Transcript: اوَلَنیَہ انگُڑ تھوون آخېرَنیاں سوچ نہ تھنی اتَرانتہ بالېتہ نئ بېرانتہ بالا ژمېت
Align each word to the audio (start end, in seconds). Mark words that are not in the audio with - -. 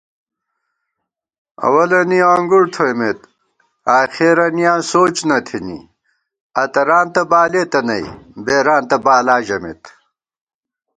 اوَلَنیَہ 1.65 2.27
انگُڑ 2.33 2.63
تھوون 2.73 3.15
آخېرَنیاں 3.99 4.79
سوچ 4.91 5.15
نہ 5.29 5.37
تھنی 5.47 5.79
اتَرانتہ 6.61 7.23
بالېتہ 7.31 7.81
نئ 7.87 8.05
بېرانتہ 8.45 8.97
بالا 9.05 9.37
ژمېت 9.47 9.83